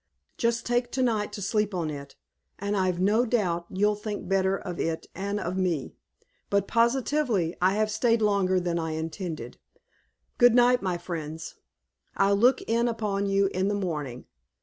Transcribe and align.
Just 0.35 0.65
take 0.65 0.89
to 0.93 1.03
night 1.03 1.31
to 1.33 1.43
sleep 1.43 1.75
on 1.75 1.91
it, 1.91 2.15
and 2.57 2.75
I've 2.75 2.99
no 2.99 3.23
doubt 3.23 3.67
you'll 3.69 3.93
think 3.93 4.27
better 4.27 4.57
of 4.57 4.79
it 4.79 5.05
and 5.13 5.39
of 5.39 5.57
me. 5.57 5.93
But 6.49 6.67
positively 6.67 7.55
I 7.61 7.75
have 7.75 7.91
stayed 7.91 8.19
longer 8.19 8.59
than 8.59 8.79
I 8.79 8.93
intended. 8.93 9.59
Good 10.39 10.55
night, 10.55 10.81
my 10.81 10.97
friends. 10.97 11.53
I'll 12.17 12.35
look 12.35 12.63
in 12.63 12.87
upon 12.87 13.27
you 13.27 13.45
in 13.53 13.67
the 13.67 13.75
morning. 13.75 14.25